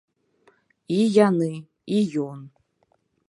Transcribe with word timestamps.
І 0.95 0.97
яны, 1.27 1.51
і 1.97 2.01
ён. 2.29 2.39